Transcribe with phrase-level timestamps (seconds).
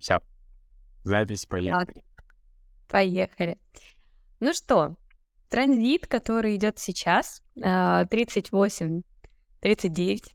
[0.00, 0.20] Все.
[1.04, 2.02] Запись поехали.
[2.88, 3.58] Поехали.
[4.40, 4.96] Ну что,
[5.48, 9.02] транзит, который идет сейчас, а, 38,
[9.60, 10.34] 39.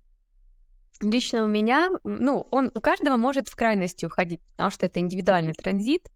[1.02, 5.54] Лично у меня, ну, он у каждого может в крайности уходить, потому что это индивидуальный
[5.54, 6.10] транзит,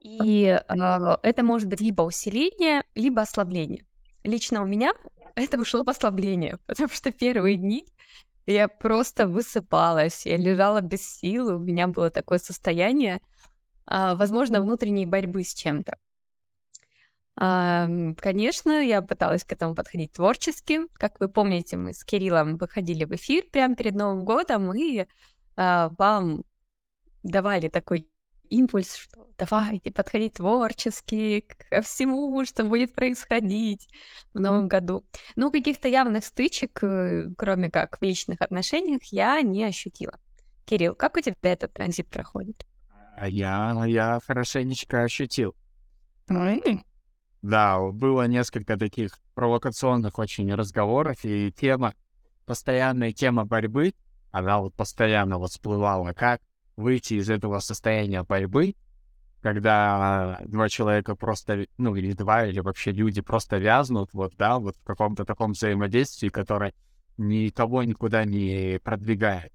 [0.00, 3.86] и а, это может быть либо усиление, либо ослабление.
[4.24, 4.92] Лично у меня
[5.36, 7.86] это ушло в ослабление, потому что первые дни
[8.46, 13.20] я просто высыпалась, я лежала без сил, у меня было такое состояние,
[13.86, 15.96] а, возможно, внутренней борьбы с чем-то.
[17.36, 20.82] Конечно, я пыталась к этому подходить творчески.
[20.92, 25.06] Как вы помните, мы с Кириллом выходили в эфир прямо перед Новым годом и
[25.56, 26.44] а, вам
[27.24, 28.08] давали такой
[28.54, 33.88] импульс, что давайте подходить творчески ко всему, что будет происходить
[34.32, 35.04] в новом году.
[35.36, 40.18] Но каких-то явных стычек, э, кроме как в личных отношениях, я не ощутила.
[40.64, 42.64] Кирилл, как у тебя этот транзит проходит?
[43.16, 45.54] А я, я хорошенечко ощутил.
[47.42, 51.92] Да, было несколько таких провокационных очень разговоров, и тема,
[52.46, 53.92] постоянная тема борьбы,
[54.30, 56.40] она вот постоянно вот всплывала, как
[56.76, 58.74] выйти из этого состояния борьбы,
[59.42, 64.76] когда два человека просто, ну, или два, или вообще люди просто вязнут, вот, да, вот
[64.76, 66.72] в каком-то таком взаимодействии, которое
[67.18, 69.52] никого никуда не продвигает.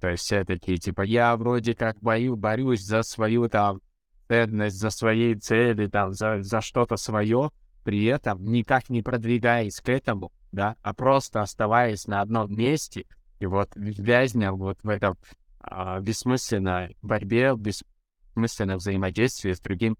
[0.00, 3.80] То есть все такие, типа, я вроде как бою, борюсь за свою там
[4.28, 7.50] ценность, за свои цели, там, за, за что-то свое,
[7.84, 13.06] при этом никак не продвигаясь к этому, да, а просто оставаясь на одном месте,
[13.40, 15.16] и вот вязня вот в этом
[15.60, 19.96] а, бессмысленной борьбе, бессмысленном взаимодействии с другим,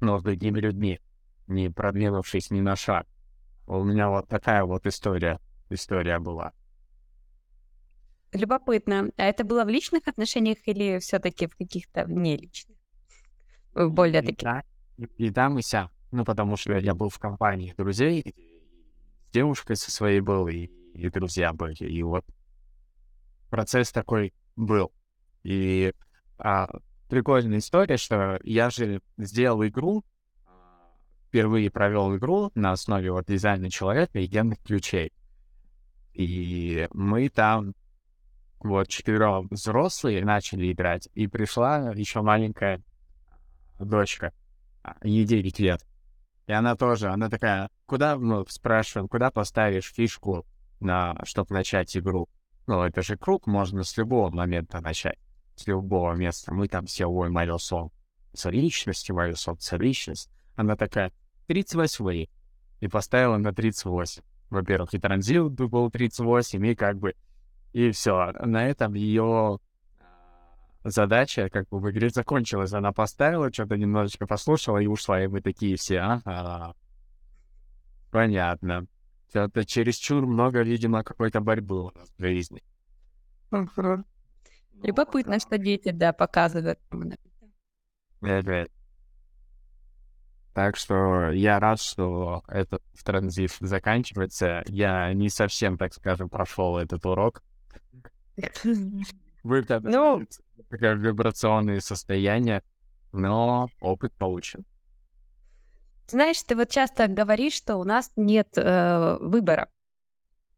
[0.00, 1.00] ну, с другими людьми,
[1.46, 3.06] не продвинувшись ни на шаг.
[3.66, 5.38] У меня вот такая вот история,
[5.70, 6.52] история была.
[8.32, 9.10] Любопытно.
[9.16, 12.76] А это было в личных отношениях или все-таки в каких-то неличных?
[13.74, 14.42] Более таких.
[14.42, 14.62] Да,
[15.16, 15.90] и там, и сям.
[16.10, 18.34] Ну, потому что я был в компании друзей,
[19.28, 21.84] с девушкой со своей был, и, и друзья были.
[21.84, 22.24] И вот
[23.48, 24.92] процесс такой был.
[25.42, 25.92] И
[26.38, 26.68] а,
[27.08, 30.04] прикольная история, что я же сделал игру,
[31.28, 35.12] впервые провел игру на основе вот дизайна человека и генных ключей.
[36.12, 37.74] И мы там
[38.60, 42.82] вот четвером взрослые начали играть, и пришла еще маленькая
[43.80, 44.32] дочка,
[44.82, 45.84] а, ей 9 лет.
[46.46, 50.44] И она тоже, она такая, куда, ну, спрашиваем, куда поставишь фишку,
[50.80, 52.28] на, чтобы начать игру?
[52.66, 55.18] Ну, это же круг, можно с любого момента начать,
[55.56, 56.54] с любого места.
[56.54, 57.90] Мы там все, ой, мое сон,
[58.44, 60.30] личность, сон, личность.
[60.54, 61.12] Она такая,
[61.48, 62.26] 38
[62.80, 64.22] и поставила на 38.
[64.50, 67.14] Во-первых, и транзит был 38, и как бы
[67.72, 68.32] и все.
[68.40, 69.58] На этом ее
[70.84, 72.72] задача как бы в игре закончилась.
[72.72, 75.22] Она поставила, что-то немножечко послушала и ушла.
[75.22, 76.74] И мы такие все, ага.
[78.10, 78.86] Понятно.
[79.34, 82.62] Это чересчур много, видимо, какой-то борьбы у нас в жизни.
[84.82, 86.78] Любопытно, что дети, да, показывают.
[90.54, 94.62] Так что я рад, что этот транзит заканчивается.
[94.66, 97.42] Я не совсем, так скажем, прошел этот урок.
[99.42, 100.24] Вы ну,
[100.70, 102.62] вибрационные состояния,
[103.12, 104.64] но опыт получен.
[106.08, 109.68] Знаешь, ты вот часто говоришь, что у нас нет э, выбора.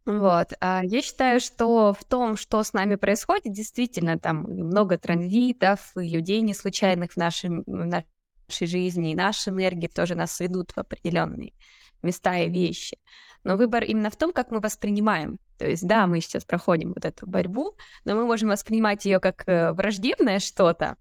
[0.07, 0.53] Вот.
[0.61, 6.43] А я считаю, что в том, что с нами происходит, действительно, там много транзитов, людей
[6.43, 11.53] не случайных в, нашем, в нашей жизни, и наши энергии тоже нас ведут в определенные
[12.03, 12.99] места и вещи.
[13.45, 15.39] Но выбор именно в том, как мы воспринимаем.
[15.59, 19.45] То есть, да, мы сейчас проходим вот эту борьбу, но мы можем воспринимать ее как
[19.47, 20.97] э, враждебное что-то,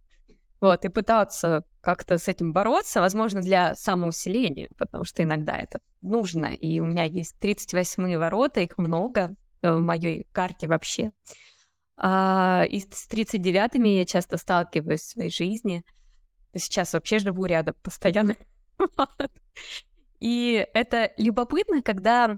[0.64, 6.46] вот, и пытаться как-то с этим бороться, возможно, для самоусиления, потому что иногда это нужно.
[6.46, 11.12] И у меня есть 38 ворота, их много в моей карте вообще.
[11.98, 15.84] А, и с 39-ми я часто сталкиваюсь в своей жизни.
[16.56, 18.38] Сейчас вообще живу рядом постоянно.
[20.22, 22.38] И это любопытно, когда...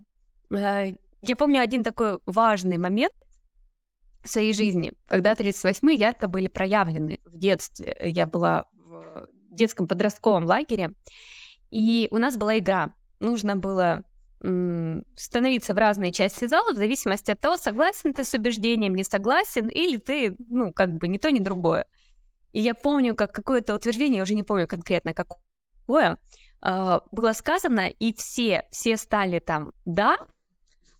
[0.49, 3.13] Э, я помню один такой важный момент
[4.29, 7.95] своей жизни, когда 38-й ярко были проявлены в детстве.
[8.01, 10.91] Я была в детском подростковом лагере,
[11.71, 12.93] и у нас была игра.
[13.19, 14.03] Нужно было
[15.15, 19.67] становиться в разные части зала в зависимости от того, согласен ты с убеждением, не согласен,
[19.69, 21.85] или ты, ну, как бы не то, ни другое.
[22.51, 26.19] И я помню, как какое-то утверждение, я уже не помню конкретно какое,
[26.61, 30.17] э, было сказано, и все, все стали там «да»,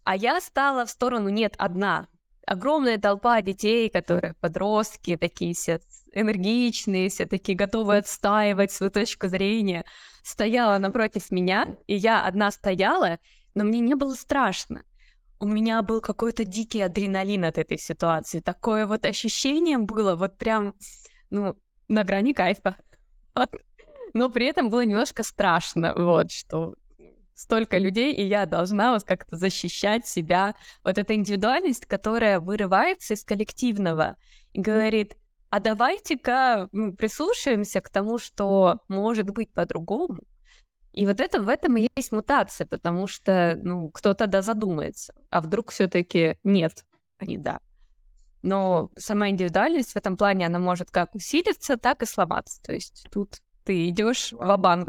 [0.04, 2.08] а я стала в сторону «нет» одна.
[2.46, 5.80] Огромная толпа детей, которые подростки, такие все
[6.14, 9.86] энергичные, все такие готовы отстаивать свою точку зрения,
[10.24, 13.20] стояла напротив меня, и я одна стояла,
[13.54, 14.84] но мне не было страшно.
[15.40, 18.40] У меня был какой-то дикий адреналин от этой ситуации.
[18.40, 20.74] Такое вот ощущение было, вот прям,
[21.30, 21.56] ну,
[21.90, 22.78] на грани кайфа.
[24.14, 26.76] Но при этом было немножко страшно, вот, что
[27.36, 30.56] столько людей, и я должна вот как-то защищать себя.
[30.84, 34.16] Вот эта индивидуальность, которая вырывается из коллективного
[34.54, 35.18] и говорит,
[35.50, 40.24] а давайте-ка прислушаемся к тому, что может быть по-другому.
[40.94, 45.42] И вот это в этом и есть мутация, потому что ну, кто-то да задумается, а
[45.42, 46.86] вдруг все-таки нет,
[47.18, 47.60] а не да.
[48.42, 52.62] Но сама индивидуальность в этом плане, она может как усилиться, так и сломаться.
[52.62, 54.88] То есть тут ты идешь в банк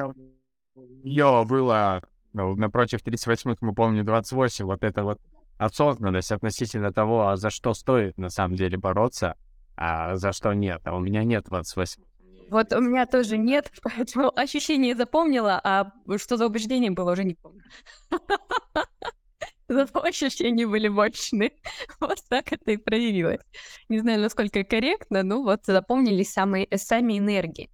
[1.45, 5.19] было ну, напротив 38 мы помню 28, вот это вот
[5.59, 9.37] осознанность относительно того, а за что стоит на самом деле бороться,
[9.77, 10.83] а за что нет.
[10.85, 12.03] А у меня нет 28.
[12.49, 17.35] Вот у меня тоже нет, поэтому ощущение запомнила, а что за убеждение было, уже не
[17.35, 17.63] помню.
[19.69, 21.53] Зато ощущения были мощные.
[22.01, 23.41] Вот так это и проявилось.
[23.89, 27.71] Не знаю, насколько корректно, но вот запомнились самые, сами энергии.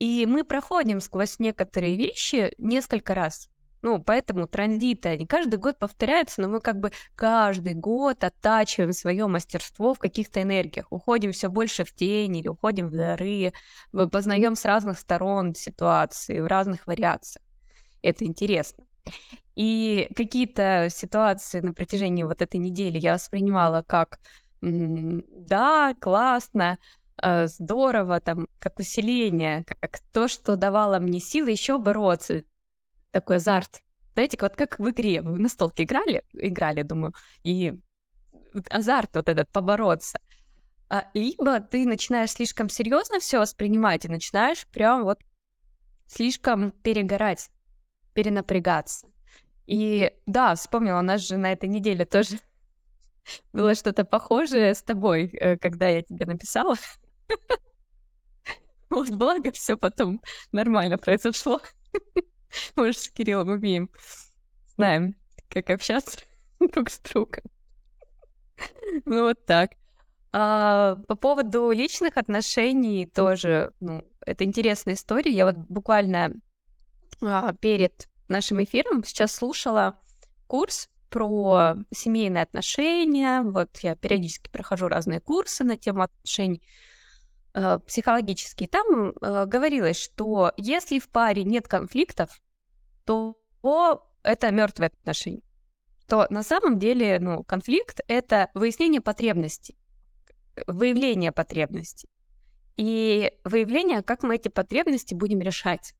[0.00, 3.48] И мы проходим сквозь некоторые вещи несколько раз.
[3.84, 9.26] Ну, поэтому транзиты, они каждый год повторяются, но мы как бы каждый год оттачиваем свое
[9.26, 13.52] мастерство в каких-то энергиях, уходим все больше в тень или уходим в дары,
[13.92, 17.44] мы познаем с разных сторон ситуации, в разных вариациях.
[18.00, 18.86] Это интересно.
[19.54, 24.18] И какие-то ситуации на протяжении вот этой недели я воспринимала как
[24.62, 26.78] да, классно,
[27.22, 32.44] э, здорово, там, как усиление, как то, что давало мне силы еще бороться
[33.14, 33.80] такой азарт.
[34.14, 37.14] Знаете, вот как в игре, вы на столке играли, играли, думаю,
[37.44, 37.72] и
[38.70, 40.18] азарт вот этот побороться.
[40.90, 45.20] А, либо ты начинаешь слишком серьезно все воспринимать и начинаешь прям вот
[46.06, 47.50] слишком перегорать,
[48.12, 49.06] перенапрягаться.
[49.66, 52.38] И да, вспомнила, у нас же на этой неделе тоже
[53.52, 56.74] было что-то похожее с тобой, э, когда я тебе написала.
[58.90, 60.20] Вот благо все потом
[60.52, 61.60] нормально произошло.
[62.76, 63.90] Мы же с Кириллом умеем.
[64.76, 65.14] Знаем,
[65.48, 66.18] как общаться
[66.60, 67.42] друг с другом.
[69.04, 69.72] Ну, вот так.
[70.32, 75.30] А, по поводу личных отношений тоже, ну, это интересная история.
[75.30, 76.34] Я вот буквально
[77.22, 79.98] а, перед нашим эфиром сейчас слушала
[80.46, 83.42] курс про семейные отношения.
[83.42, 86.62] Вот я периодически прохожу разные курсы на тему отношений
[87.54, 88.68] э, психологические.
[88.68, 92.40] Там э, говорилось, что если в паре нет конфликтов,
[93.04, 93.36] то
[94.22, 95.42] это мертвые отношения.
[96.06, 99.76] То на самом деле ну, конфликт— это выяснение потребностей,
[100.66, 102.08] выявление потребностей.
[102.76, 105.94] И выявление, как мы эти потребности будем решать.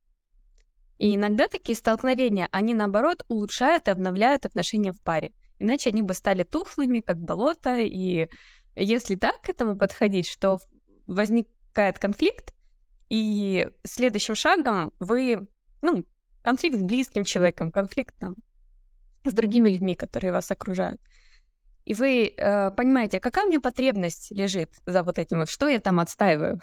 [0.98, 5.32] И иногда такие столкновения, они наоборот улучшают и обновляют отношения в паре.
[5.58, 7.78] Иначе они бы стали тухлыми, как болото.
[7.78, 8.28] И
[8.76, 10.58] если так к этому подходить, что
[11.06, 12.54] возникает конфликт,
[13.08, 15.46] и следующим шагом вы
[15.82, 16.04] ну,
[16.42, 18.36] конфликт с близким человеком, конфликт там,
[19.24, 21.00] с другими людьми, которые вас окружают.
[21.84, 25.80] И вы э, понимаете, какая у меня потребность лежит за вот этим, вот, что я
[25.80, 26.60] там отстаиваю,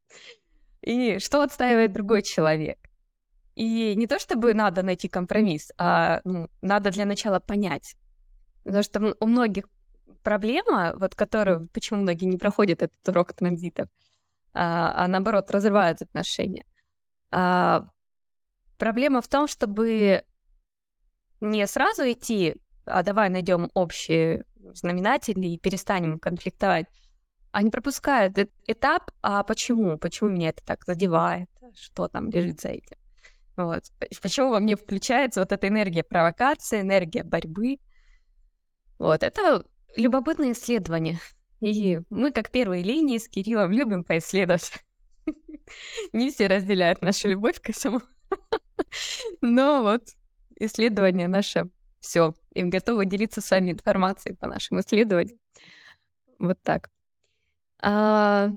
[0.82, 2.78] и что отстаивает другой человек.
[3.54, 7.96] И не то чтобы надо найти компромисс, а ну, надо для начала понять.
[8.64, 9.68] Потому что у многих
[10.24, 13.88] проблема, вот которую, почему многие не проходят этот урок транзитов,
[14.52, 16.64] а, а наоборот разрывают отношения.
[17.30, 17.86] А,
[18.78, 20.24] Проблема в том, чтобы
[21.40, 26.86] не сразу идти, а давай найдем общие знаменатели и перестанем конфликтовать.
[27.52, 29.96] Они пропускают этот этап, а почему?
[29.98, 31.48] Почему меня это так задевает?
[31.74, 32.96] Что там лежит за этим?
[33.56, 33.84] Вот.
[34.20, 37.78] Почему во мне включается вот эта энергия провокации, энергия борьбы?
[38.98, 39.64] Вот, это
[39.96, 41.18] любопытное исследование.
[41.60, 44.72] И мы, как первые линии с Кириллом, любим поисследовать.
[46.12, 48.02] Не все разделяют нашу любовь к этому.
[49.40, 50.02] Но вот
[50.56, 51.70] исследование наше
[52.00, 52.34] все.
[52.52, 55.38] И готовы делиться с вами информацией по нашим исследованиям.
[56.38, 56.90] Вот так.
[57.80, 58.50] А,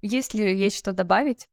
[0.00, 1.48] если есть что добавить,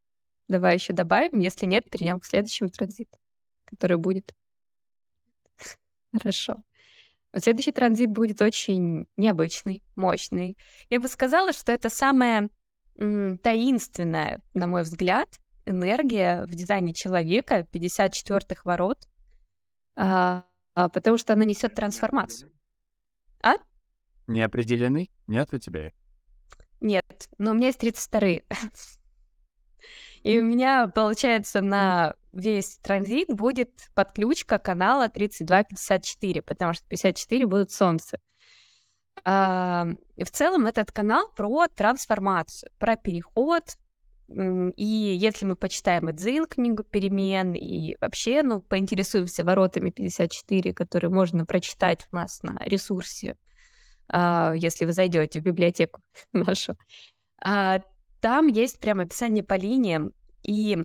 [0.48, 1.40] давай еще добавим.
[1.40, 3.18] Если нет, перейдем к следующему транзиту,
[3.66, 4.34] который будет.
[6.14, 6.64] Хорошо.
[7.36, 10.58] Следующий транзит будет очень необычный, мощный.
[10.90, 12.50] Я бы сказала, что это самое
[12.98, 19.08] м, таинственное, на мой взгляд, энергия в дизайне человека 54-х ворот,
[19.96, 22.52] а, а, потому что она несет трансформацию.
[23.42, 23.54] А?
[24.28, 25.10] Не определены?
[25.28, 25.92] Нет у тебя?
[26.82, 28.20] Нет, но у меня есть 32
[30.24, 37.72] И у меня, получается, на весь транзит будет подключка канала 32-54, потому что 54 будут
[37.72, 38.20] солнце.
[39.24, 39.86] А,
[40.18, 43.64] в целом этот канал про трансформацию, про переход.
[44.28, 51.46] И если мы почитаем Эдзин книгу перемен и вообще, ну, поинтересуемся воротами 54, которые можно
[51.46, 53.38] прочитать у нас на ресурсе,
[54.10, 56.02] а, если вы зайдете в библиотеку
[56.34, 56.76] нашу,
[57.38, 57.82] а,
[58.22, 60.14] там есть прям описание по линиям,
[60.44, 60.84] и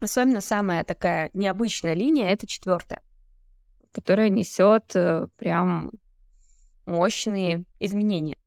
[0.00, 3.02] особенно самая такая необычная линия— это четвертая,
[3.92, 5.92] которая несет э, прям
[6.86, 8.38] мощные изменения.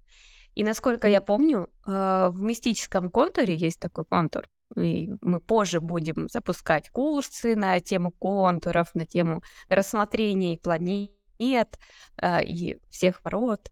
[0.56, 6.28] И насколько я помню, э, в мистическом контуре есть такой контур, и мы позже будем
[6.30, 13.72] запускать курсы на тему контуров, на тему рассмотрения планет э, и всех ворот.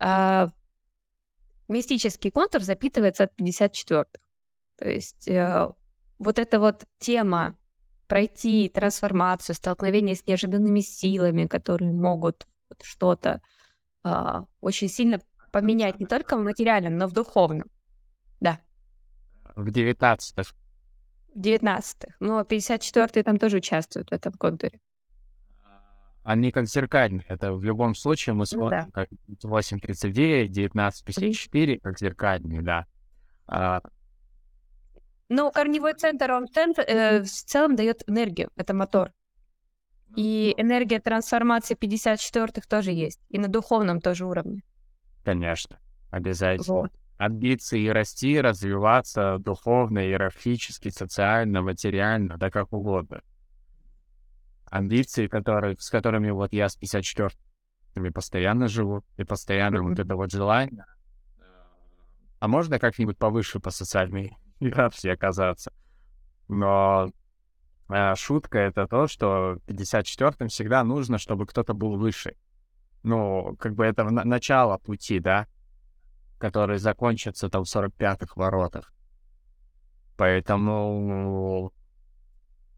[0.00, 0.50] А,
[1.68, 4.06] мистический контур запитывается от 54-х.
[4.76, 5.28] То есть
[6.18, 7.56] вот эта вот тема
[8.06, 12.46] пройти трансформацию, столкновение с неожиданными силами, которые могут
[12.82, 13.40] что-то
[14.04, 15.20] э, очень сильно
[15.52, 17.68] поменять не только в материальном, но в духовном.
[18.40, 18.60] Да.
[19.54, 20.54] В 19 В
[21.34, 24.80] 19 Но 54-й там тоже участвуют в этом контуре.
[26.24, 27.24] Они как зеркальные.
[27.28, 29.06] Это в любом случае мы смотрим ну, да.
[29.06, 29.08] как
[29.42, 32.86] 8.39, 19.54, как зеркальные, да.
[33.46, 33.80] А...
[35.28, 39.12] Ну, корневой центр, он центр, э, в целом дает энергию, это мотор.
[40.16, 43.20] И энергия трансформации 54-х тоже есть.
[43.28, 44.62] И на духовном тоже уровне.
[45.24, 45.78] Конечно,
[46.10, 46.74] обязательно.
[46.74, 46.92] Вот.
[47.18, 53.20] Отбиться и расти, развиваться духовно, иерархически, социально, материально, да как угодно
[54.70, 57.30] амбиции, которые, с которыми вот я с 54
[58.12, 60.84] постоянно живу, и постоянно вот это вот желание.
[62.38, 65.72] А можно как-нибудь повыше по социальной иерархии оказаться?
[66.48, 67.10] Но
[67.88, 72.36] а, шутка— это то, что в 54-м всегда нужно, чтобы кто-то был выше.
[73.02, 75.46] Ну, как бы это на- начало пути, да,
[76.38, 78.92] который закончится там в 45-х воротах.
[80.16, 81.72] Поэтому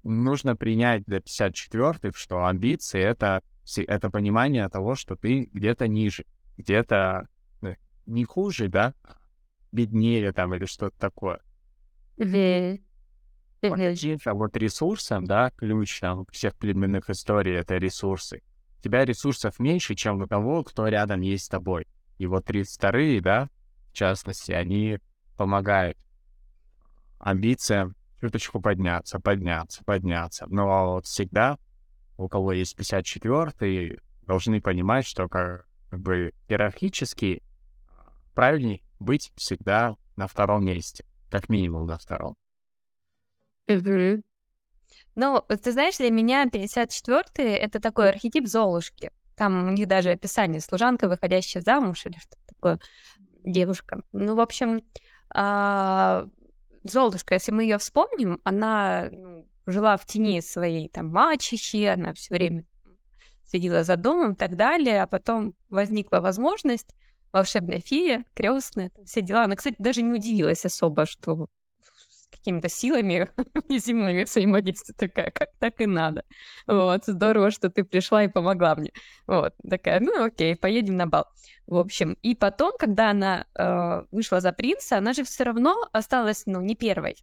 [0.03, 3.43] нужно принять для 54-х, что амбиции— это,
[3.77, 6.25] это понимание того, что ты где-то ниже,
[6.57, 7.27] где-то
[7.63, 7.75] э,
[8.07, 8.95] не хуже, да,
[9.73, 11.41] беднее там или что-то такое.
[12.21, 12.81] Mm-hmm.
[14.25, 18.43] А вот ресурсом, да, ключ там всех племенных историй— это ресурсы.
[18.79, 21.87] У тебя ресурсов меньше, чем у того, кто рядом есть с тобой.
[22.19, 23.49] И вот 32-е, да,
[23.91, 24.99] в частности, они
[25.37, 25.99] помогают
[27.19, 30.47] амбициям чуточку подняться, подняться, подняться.
[30.49, 31.59] Но вот всегда
[32.17, 37.43] у кого есть 54 должны понимать, что как, как бы иерархически
[38.35, 42.37] правильней быть всегда на втором месте, как минимум на втором.
[43.69, 44.23] Угу.
[45.15, 49.11] Ну, ты знаешь, для меня 54-й— это такой архетип Золушки.
[49.37, 52.81] Там у них даже описание служанка, выходящая замуж или что-то такое,
[53.45, 54.03] девушка.
[54.13, 54.83] Ну, в общем,
[55.31, 56.27] а,
[56.85, 62.35] Золушка, если мы ее вспомним, она ну, жила в тени своей там мачехи, она все
[62.35, 62.65] время
[63.45, 66.95] следила за домом и так далее, а потом возникла возможность
[67.33, 69.45] волшебная фея, крестная, все дела.
[69.45, 71.49] Она, кстати, даже не удивилась особо, что
[72.31, 73.29] какими-то силами
[73.69, 74.97] неземными взаимодействовать.
[74.97, 76.25] Такая, как так и надо.
[76.67, 78.93] Вот, здорово, что ты пришла и помогла мне.
[79.27, 81.27] Вот, такая, ну окей, поедем на бал.
[81.67, 86.45] В общем, и потом, когда она э, вышла за принца, она же все равно осталась,
[86.47, 87.17] ну, не первой.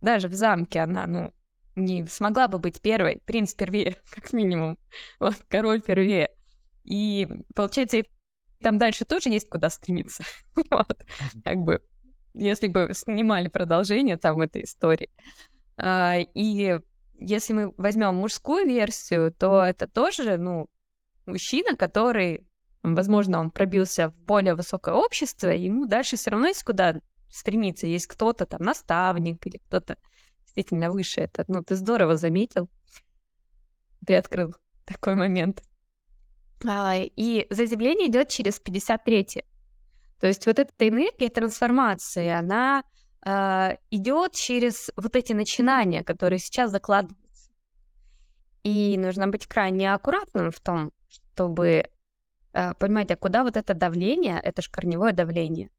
[0.00, 1.32] Даже в замке она, ну,
[1.76, 3.20] не смогла бы быть первой.
[3.24, 4.78] Принц первее, как минимум.
[5.20, 6.30] Вот, король первее.
[6.84, 8.02] И, получается,
[8.62, 10.24] там дальше тоже есть куда стремиться.
[10.70, 11.04] вот,
[11.44, 11.82] как бы
[12.34, 15.10] если бы снимали продолжение там этой истории.
[15.76, 16.80] А, и
[17.18, 20.68] если мы возьмем мужскую версию, то это тоже, ну,
[21.26, 22.46] мужчина, который,
[22.82, 27.00] возможно, он пробился в более высокое общество, ему дальше все равно есть куда
[27.30, 27.86] стремиться.
[27.86, 29.96] Есть кто-то там наставник или кто-то
[30.40, 31.22] действительно выше.
[31.22, 32.68] Это, ну, ты здорово заметил.
[34.06, 34.54] Ты открыл
[34.84, 35.62] такой момент.
[36.66, 39.44] А, и заземление идет через 53
[40.22, 42.84] то есть вот эта энергия трансформации, она
[43.26, 47.50] э, идет через вот эти начинания, которые сейчас закладываются.
[48.62, 51.90] И нужно быть крайне аккуратным в том, чтобы
[52.52, 55.70] э, понимать, а куда вот это давление, это же корневое давление,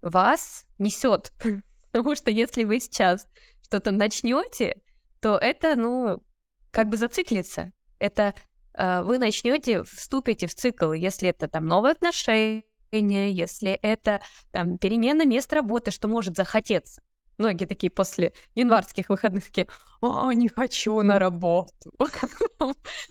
[0.00, 1.34] вас несет.
[1.92, 3.28] Потому что если вы сейчас
[3.62, 4.80] что-то начнете,
[5.20, 6.22] то это, ну,
[6.70, 7.72] как бы зациклится.
[7.98, 8.34] Это
[8.76, 14.20] вы начнете, вступите в цикл, если это там новые отношения, если это
[14.52, 17.02] там перемена мест работы, что может захотеться.
[17.38, 19.68] Многие такие после январских выходных такие,
[20.00, 21.92] о, не хочу на работу.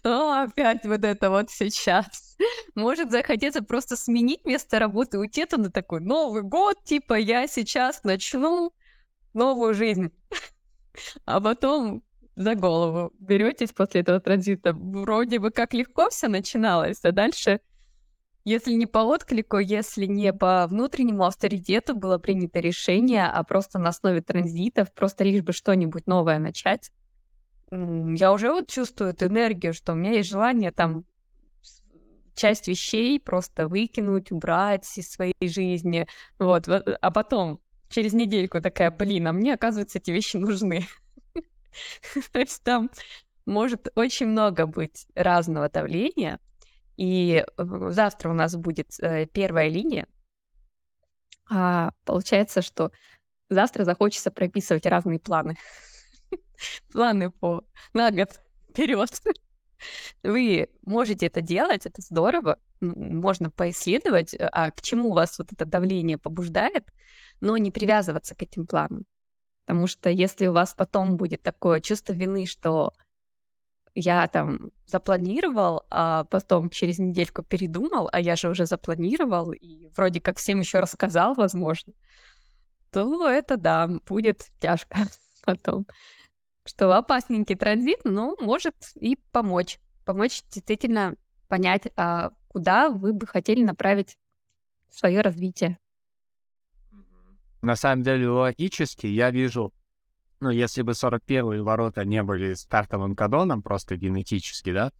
[0.04, 2.36] О, опять вот это вот сейчас.
[2.74, 8.04] Может захотеться просто сменить место работы, уйти это на такой Новый год, типа я сейчас
[8.04, 8.74] начну
[9.34, 10.12] новую жизнь.
[11.26, 12.04] А потом
[12.36, 14.74] за голову беретесь после этого транзита.
[14.74, 17.60] Вроде бы как легко все начиналось, а дальше
[18.48, 23.90] если не по отклику, если не по внутреннему авторитету было принято решение, а просто на
[23.90, 26.92] основе транзитов, просто лишь бы что-нибудь новое начать,
[27.72, 31.06] я уже вот чувствую эту энергию, что у меня есть желание там
[32.36, 36.06] часть вещей просто выкинуть, убрать из своей жизни.
[36.38, 40.86] Вот, а потом через недельку такая, блин, а мне, оказывается, эти вещи нужны.
[42.32, 42.90] То есть там
[43.46, 46.40] может очень много быть разного давления,
[46.98, 50.08] и э, завтра у нас будет э, первая линия.
[51.50, 52.92] А получается, что
[53.50, 55.58] завтра захочется прописывать разные планы.
[56.92, 57.64] Планы по
[57.94, 59.10] на год вперед.
[60.24, 62.58] Вы можете это делать, это здорово.
[62.82, 66.86] Можно поисследовать, а к чему вас вот это давление побуждает,
[67.42, 69.06] но не привязываться к этим планам.
[69.66, 72.94] Потому что если у вас потом будет такое чувство вины, что
[73.96, 80.22] я там запланировал, а потом через недельку передумал, а я же уже запланировал и вроде
[80.22, 81.94] как всем еще рассказал, возможно,
[82.92, 84.98] то это да, будет тяжко
[85.46, 85.88] потом.
[86.66, 89.80] Что опасненький транзит, но может и помочь.
[90.04, 91.16] Помочь действительно
[91.48, 94.18] понять, а куда вы бы хотели направить
[94.90, 95.78] свое развитие.
[97.66, 99.74] На самом деле, логически я вижу
[100.40, 104.92] ну, если бы 41-е ворота не были стартовым кадоном, просто генетически, да,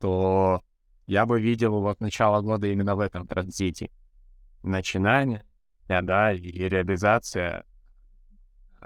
[0.00, 0.62] то
[1.06, 3.90] я бы видел вот начало года именно в этом транзите.
[4.62, 5.44] Начинание,
[5.86, 7.66] да, и реализация,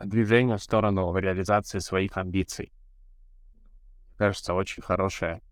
[0.02, 2.72] движение в сторону реализации своих амбиций.
[4.16, 5.42] Кажется, очень хорошая.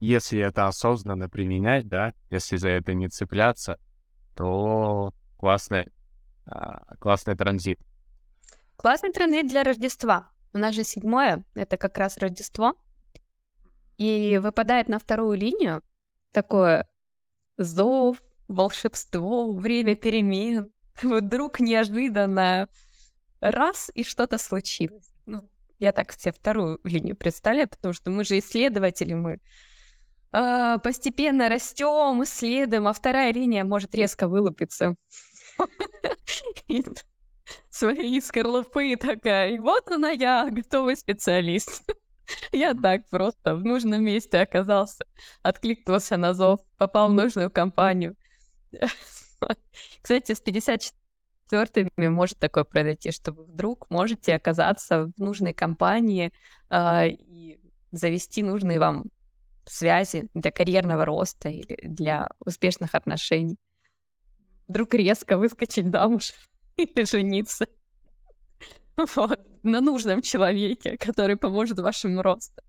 [0.00, 3.78] Если это осознанно применять, да, если за это не цепляться,
[4.34, 5.95] то классный, а,
[6.98, 7.80] классный транзит.
[8.76, 10.30] Классный тренд для Рождества.
[10.52, 12.74] У нас же седьмое, это как раз Рождество.
[13.96, 15.82] И выпадает на вторую линию
[16.32, 16.86] такое
[17.56, 20.70] зов, волшебство, время перемен.
[21.02, 22.68] Вдруг неожиданно
[23.40, 25.10] раз, и что-то случилось.
[25.24, 29.40] Ну, я так себе вторую линию представляю, потому что мы же исследователи, мы
[30.32, 34.96] э, постепенно растем, исследуем, а вторая линия может резко вылупиться
[37.70, 39.52] своей скорлупы такая.
[39.52, 41.82] И вот она я, готовый специалист.
[42.52, 45.04] Я так просто в нужном месте оказался,
[45.42, 48.16] откликнулся на зов, попал в нужную компанию.
[50.02, 56.32] Кстати, с 54-ми может такое произойти, что вы вдруг можете оказаться в нужной компании
[56.68, 57.60] э, и
[57.92, 59.04] завести нужные вам
[59.64, 63.56] связи для карьерного роста или для успешных отношений.
[64.68, 66.32] Вдруг резко выскочить замуж
[66.76, 67.66] или жениться.
[68.96, 72.62] Вот, на нужном человеке, который поможет вашему росту.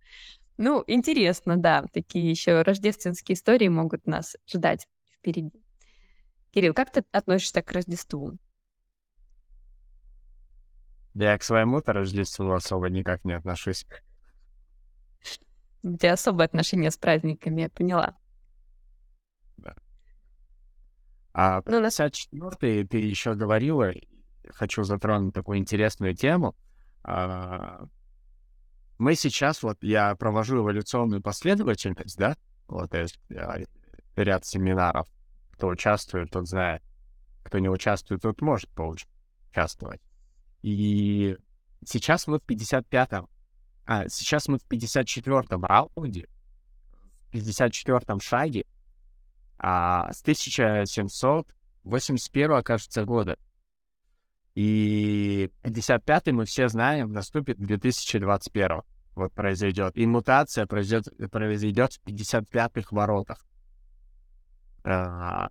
[0.57, 5.51] Ну, интересно, да, такие еще рождественские истории могут нас ждать впереди.
[6.51, 8.37] Кирилл, как ты относишься к Рождеству?
[11.13, 13.85] Я к своему-то Рождеству особо никак не отношусь.
[15.83, 18.17] У тебя особое отношение с праздниками, я поняла.
[19.57, 19.75] Да.
[21.39, 23.93] А ну, 54 ты еще говорила,
[24.49, 26.55] хочу затронуть такую интересную тему.
[27.03, 27.85] А,
[28.97, 32.35] мы сейчас, вот я провожу эволюционную последовательность, да,
[32.67, 33.19] вот есть
[34.15, 35.07] ряд семинаров.
[35.51, 36.81] Кто участвует, тот знает.
[37.43, 40.01] Кто не участвует, тот может поучаствовать.
[40.63, 41.37] И
[41.85, 43.29] сейчас мы в 55-м,
[43.85, 46.27] а, сейчас мы в 54-м раунде,
[47.29, 48.65] в 54-м шаге,
[49.59, 53.37] а, с 1781, кажется, года.
[54.55, 58.81] И 55-й, мы все знаем, наступит в 2021.
[59.15, 59.97] Вот произойдет.
[59.97, 63.45] И мутация произойдет, произойдет в 55-х воротах.
[64.83, 65.49] А,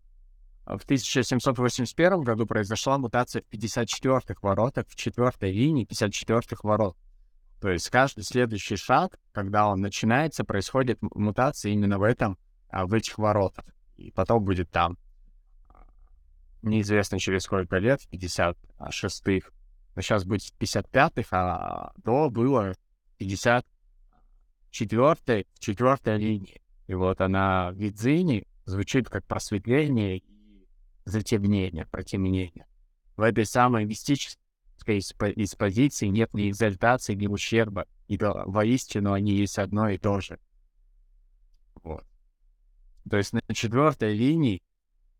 [0.67, 6.97] в 1781 году произошла мутация в 54-х воротах, в четвертой линии 54-х ворот.
[7.61, 12.39] То есть каждый следующий шаг, когда он начинается, происходит мутация именно в этом,
[12.69, 13.65] а, в этих воротах.
[13.97, 14.99] И потом будет там
[16.63, 19.51] неизвестно через сколько лет, 56-х,
[19.95, 22.75] но сейчас будет 55-х, а до было
[23.19, 26.61] 54-й, четвертой линии.
[26.87, 30.67] И вот она в Видзине звучит как просветление и
[31.05, 32.67] затемнение, протемнение.
[33.17, 34.99] В этой самой мистической
[35.39, 37.87] из позиции нет ни экзальтации, ни ущерба.
[38.09, 40.39] И воистину они есть одно и то же.
[41.83, 42.05] Вот.
[43.09, 44.63] То есть на четвертой линии,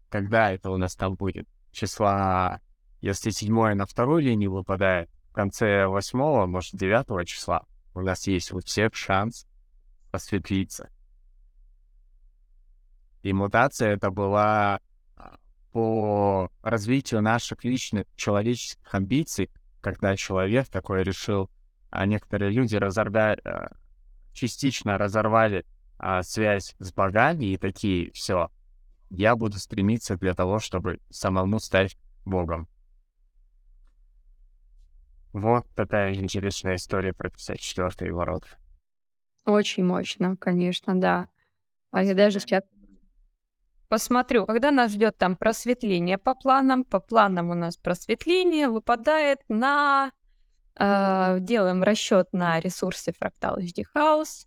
[0.09, 2.61] когда это у нас там будет, числа,
[3.01, 8.53] если седьмое на вторую линию выпадает, в конце восьмого, может, девятого числа, у нас есть
[8.53, 9.47] у всех шанс
[10.11, 10.91] осветлиться.
[13.23, 14.81] И мутация это была
[15.17, 15.37] а,
[15.73, 21.51] по развитию наших личных человеческих амбиций, когда человек такой решил,
[21.91, 23.77] а некоторые люди разорвали, а,
[24.33, 25.65] частично разорвали
[25.99, 28.51] а, связь с богами и такие, все,
[29.11, 32.69] я буду стремиться для того, чтобы самому стать богом.
[35.33, 38.45] Вот такая интересная история про 54-й ворот.
[39.45, 41.29] Очень мощно, конечно, да.
[41.91, 42.63] А я даже сейчас
[43.89, 46.85] посмотрю, когда нас ждет там просветление по планам.
[46.85, 50.11] По планам у нас просветление выпадает на...
[50.79, 54.47] Э, делаем расчет на ресурсе фрактал HD House.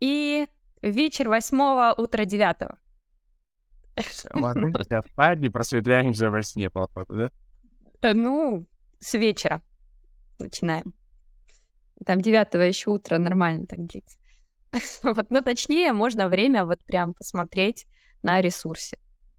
[0.00, 0.48] И
[0.82, 2.78] вечер восьмого, утро девятого.
[4.34, 4.72] Ладно,
[5.40, 7.30] не просветляемся во сне, походу, да?
[8.02, 8.66] Э, ну,
[8.98, 9.62] с вечера
[10.38, 10.94] начинаем.
[12.04, 14.18] Там девятого еще утро нормально так длится.
[15.02, 17.86] вот, но точнее, можно время вот прям посмотреть
[18.22, 18.98] на ресурсе.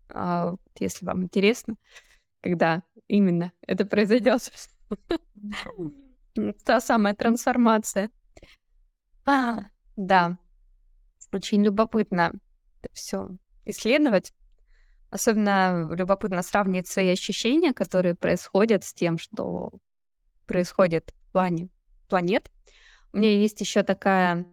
[0.10, 1.76] А, если вам интересно,
[2.41, 4.52] когда именно это произойдет.
[6.65, 8.10] Та самая трансформация.
[9.26, 10.38] А, да.
[11.31, 12.33] Очень любопытно
[12.93, 13.29] все
[13.65, 14.33] исследовать.
[15.09, 19.71] Особенно любопытно сравнить свои ощущения, которые происходят с тем, что
[20.45, 21.69] происходит в плане
[22.07, 22.51] планет.
[23.13, 24.45] У меня есть еще такая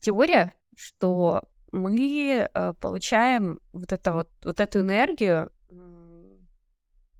[0.00, 5.50] теория, что мы э, получаем вот, это вот, вот эту энергию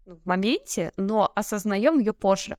[0.04, 2.56] в моменте, но осознаем ее позже.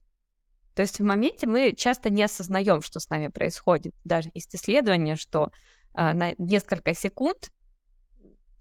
[0.75, 3.93] То есть в моменте мы часто не осознаем, что с нами происходит.
[4.03, 5.51] Даже есть исследование, что
[5.93, 7.51] э, на несколько секунд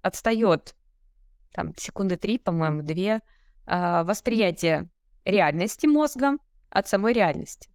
[0.03, 0.75] отстает,
[1.53, 3.21] там, секунды три, по-моему, две,
[3.67, 4.91] э, восприятие
[5.25, 6.37] реальности мозга
[6.69, 7.71] от самой реальности.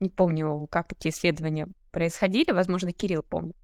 [0.00, 3.56] Не помню, как эти исследования происходили, возможно, Кирилл помнит.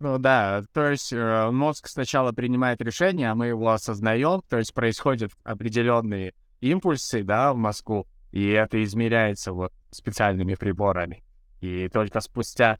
[0.00, 4.74] Ну да, то есть э, мозг сначала принимает решение, а мы его осознаем, то есть
[4.74, 11.22] происходят определенные импульсы, да, в мозгу, и это измеряется вот специальными приборами.
[11.60, 12.78] И только спустя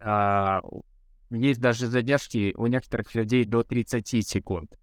[0.00, 0.60] э,
[1.30, 4.76] есть даже задержки у некоторых людей до 30 секунд.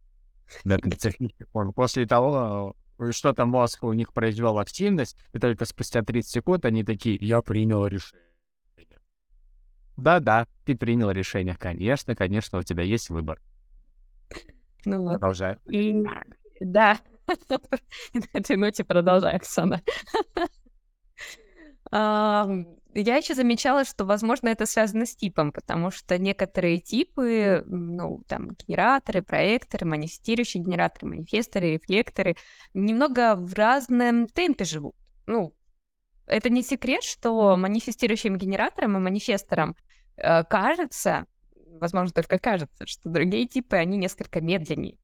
[0.64, 1.76] До 30 секунд.
[1.76, 2.78] После того,
[3.12, 7.86] что-то мозг у них произвел активность, и только спустя 30 секунд они такие, я принял
[7.86, 8.26] решение.
[9.98, 11.58] Да-да, ты принял решение.
[11.60, 13.42] Конечно, конечно, у тебя есть выбор.
[14.86, 15.20] Ну вот.
[15.20, 15.58] Продолжай.
[15.68, 15.94] И...
[16.62, 16.98] Да.
[18.14, 19.82] На этой ноте продолжай, Оксана.
[22.96, 28.50] Я еще замечала, что, возможно, это связано с типом, потому что некоторые типы, ну, там,
[28.50, 32.36] генераторы, проекторы, манифестирующие генераторы, манифесторы, рефлекторы,
[32.74, 34.96] немного в разном темпе живут.
[35.28, 35.56] Ну,
[36.26, 39.76] это не секрет, что манифестирующим генераторам и манифесторам
[40.18, 41.26] э, кажется,
[41.80, 44.98] возможно, только кажется, что другие типы, они несколько медленнее.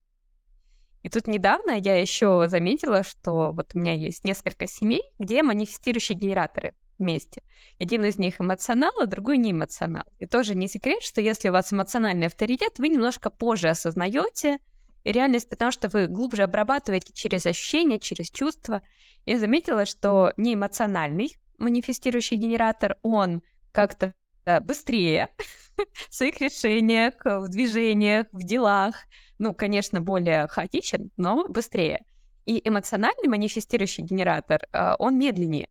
[1.06, 6.18] И тут недавно я еще заметила, что вот у меня есть несколько семей, где манифестирующие
[6.18, 7.44] генераторы вместе.
[7.80, 10.06] Один из них эмоционал, а другой не эмоционал.
[10.18, 14.58] И тоже не секрет, что если у вас эмоциональный авторитет, вы немножко позже осознаете
[15.04, 18.82] реальность, потому что вы глубже обрабатываете через ощущения, через чувства.
[19.28, 24.16] Я заметила, что неэмоциональный манифестирующий генератор, он как-то
[24.62, 25.30] быстрее
[26.10, 28.96] в своих решениях, в движениях, в делах.
[29.38, 32.06] Ну, конечно, более хаотичен, но быстрее.
[32.46, 35.68] И эмоциональный манифестирующий генератор, а, он медленнее.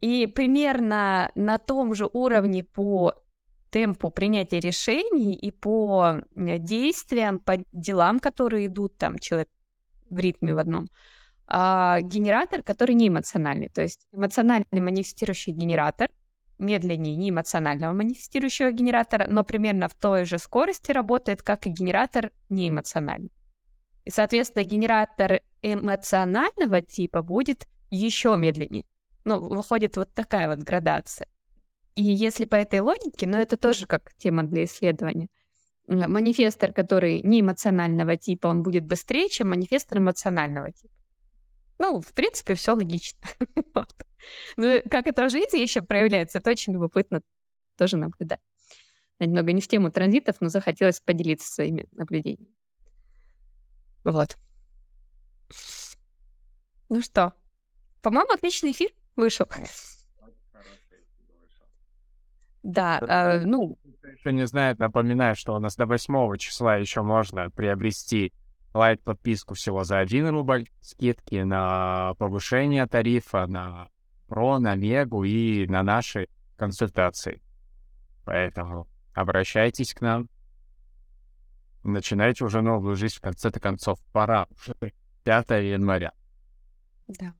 [0.00, 3.14] И примерно на том же уровне по
[3.70, 9.48] темпу принятия решений и по действиям, по делам, которые идут там человек
[10.08, 10.86] в ритме в одном,
[11.46, 13.68] а, генератор, который не эмоциональный.
[13.68, 16.08] То есть эмоциональный манифестирующий генератор
[16.58, 23.32] медленнее неэмоционального манифестирующего генератора, но примерно в той же скорости работает, как и генератор неэмоциональный.
[24.04, 28.84] И, соответственно, генератор эмоционального типа будет еще медленнее
[29.28, 31.28] ну, выходит вот такая вот градация.
[31.94, 35.28] И если по этой логике, но ну, это тоже как тема для исследования,
[35.86, 40.94] манифестор, который не эмоционального типа, он будет быстрее, чем манифестор эмоционального типа.
[41.78, 43.18] Ну, в принципе, все логично.
[44.56, 47.22] Ну, как это в жизни еще проявляется, это очень любопытно
[47.76, 48.40] тоже наблюдать.
[49.18, 52.54] Немного не в тему транзитов, но захотелось поделиться своими наблюдениями.
[54.04, 54.36] Вот.
[56.88, 57.34] Ну что,
[58.02, 59.46] по-моему, отличный эфир вышел.
[62.62, 63.78] Да, э, ну...
[64.20, 68.32] Кто не знает, напоминаю, что у нас до 8 числа еще можно приобрести
[68.74, 73.88] лайт-подписку всего за 1 рубль, скидки на повышение тарифа, на
[74.28, 77.40] Про, на Мегу и на наши консультации.
[78.24, 80.28] Поэтому обращайтесь к нам.
[81.82, 83.98] Начинайте уже новую жизнь в конце-то концов.
[84.12, 84.46] Пора.
[84.50, 84.74] Уже
[85.24, 86.12] 5 января.
[87.06, 87.32] Да.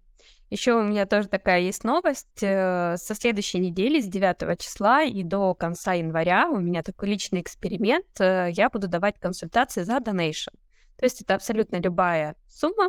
[0.51, 2.43] Еще у меня тоже такая есть новость.
[2.43, 7.43] Э, со следующей недели, с 9 числа и до конца января у меня такой личный
[7.43, 8.07] эксперимент.
[8.19, 10.55] Э, я буду давать консультации за donation.
[10.97, 12.89] То есть это абсолютно любая сумма.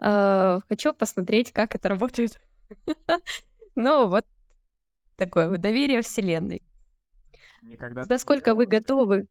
[0.00, 2.40] Э, хочу посмотреть, как это работает.
[3.74, 4.26] Ну, вот
[5.16, 6.62] такое вот доверие Вселенной.
[7.62, 9.28] Никогда Насколько вы готовы?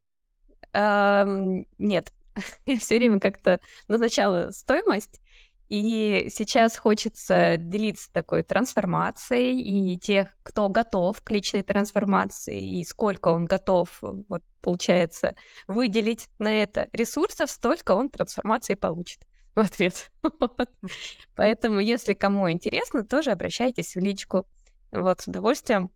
[0.73, 2.12] Нет,
[2.80, 5.21] все время как-то назначала стоимость,
[5.69, 13.30] и сейчас хочется делиться такой трансформацией, и тех, кто готов к личной трансформации, и сколько
[13.30, 15.36] он готов, вот, получается,
[15.67, 19.21] выделить на это ресурсов, столько он трансформации получит
[19.55, 20.11] в ответ.
[21.35, 24.47] Поэтому, если кому интересно, тоже обращайтесь в личку.
[24.91, 25.91] Вот, с удовольствием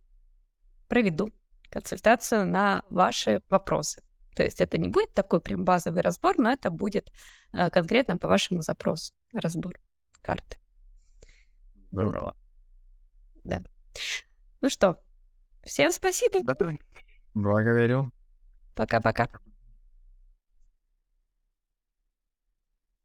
[0.88, 1.30] проведу
[1.70, 4.02] консультацию на ваши вопросы.
[4.34, 7.10] То есть это не будет такой прям базовый разбор, но это будет
[7.52, 9.78] э, конкретно по вашему запросу разбор
[10.22, 10.58] карты.
[11.90, 12.36] Здорово.
[13.44, 13.62] Да.
[14.60, 15.02] Ну что,
[15.62, 16.40] всем спасибо.
[17.34, 18.12] Благодарю.
[18.74, 19.28] Пока-пока.